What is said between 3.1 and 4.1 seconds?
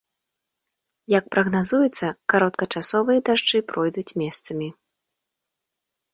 дажджы пройдуць